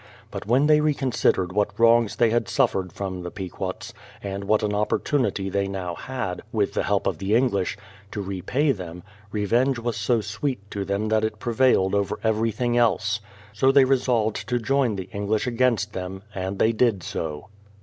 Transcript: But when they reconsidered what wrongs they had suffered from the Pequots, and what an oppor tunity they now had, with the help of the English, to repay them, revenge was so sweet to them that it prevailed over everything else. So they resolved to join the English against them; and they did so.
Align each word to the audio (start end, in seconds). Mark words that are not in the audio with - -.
But 0.31 0.47
when 0.47 0.65
they 0.65 0.81
reconsidered 0.81 1.51
what 1.53 1.77
wrongs 1.79 2.15
they 2.15 2.31
had 2.31 2.49
suffered 2.49 2.91
from 2.91 3.21
the 3.21 3.29
Pequots, 3.29 3.93
and 4.23 4.45
what 4.45 4.63
an 4.63 4.71
oppor 4.71 4.99
tunity 4.99 5.51
they 5.51 5.67
now 5.67 5.93
had, 5.93 6.41
with 6.51 6.73
the 6.73 6.81
help 6.81 7.05
of 7.05 7.19
the 7.19 7.35
English, 7.35 7.77
to 8.09 8.19
repay 8.19 8.71
them, 8.71 9.03
revenge 9.31 9.77
was 9.77 9.95
so 9.95 10.19
sweet 10.19 10.71
to 10.71 10.83
them 10.83 11.09
that 11.09 11.23
it 11.23 11.37
prevailed 11.37 11.93
over 11.93 12.17
everything 12.23 12.75
else. 12.75 13.19
So 13.53 13.71
they 13.71 13.85
resolved 13.85 14.49
to 14.49 14.57
join 14.57 14.95
the 14.95 15.07
English 15.13 15.45
against 15.45 15.93
them; 15.93 16.23
and 16.33 16.57
they 16.57 16.71
did 16.71 17.03
so. 17.03 17.49